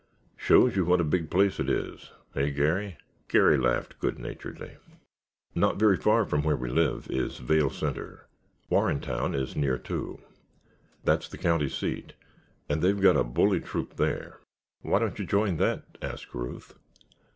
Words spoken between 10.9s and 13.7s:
That's the county seat and they've got a bully